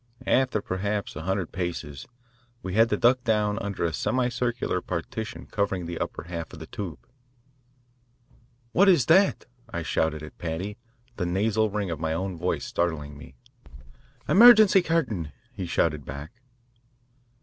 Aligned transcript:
After 0.25 0.63
perhaps 0.63 1.15
a 1.15 1.21
hundred 1.21 1.51
paces 1.51 2.07
we 2.63 2.73
had 2.73 2.89
to 2.89 2.97
duck 2.97 3.23
down 3.23 3.59
under 3.59 3.83
a 3.85 3.93
semicircular 3.93 4.81
partition 4.81 5.45
covering 5.45 5.85
the 5.85 5.99
upper 5.99 6.23
half 6.23 6.51
of 6.53 6.57
the 6.57 6.65
tube. 6.65 7.05
"What 8.71 8.89
is 8.89 9.05
that?" 9.05 9.45
I 9.69 9.83
shouted 9.83 10.23
at 10.23 10.39
Paddy, 10.39 10.77
the 11.17 11.27
nasal 11.27 11.69
ring 11.69 11.91
of 11.91 11.99
my 11.99 12.13
own 12.13 12.39
voice 12.39 12.65
startling 12.65 13.15
me. 13.15 13.35
"Emergency 14.27 14.81
curtain," 14.81 15.33
he 15.53 15.67
shouted 15.67 16.03
back. 16.03 16.31